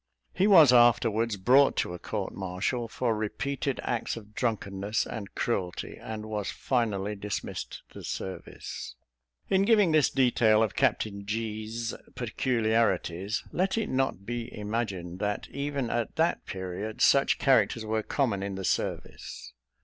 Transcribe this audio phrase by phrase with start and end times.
[0.33, 5.95] He was afterwards brought to a court martial, for repeated acts of drunkenness and cruelty,
[5.95, 8.95] and was finally dismissed the service.
[9.47, 15.47] In giving this detail of Captain G 's peculiarities, let it not be imagined, that
[15.49, 19.53] even at that period such characters were common in the service.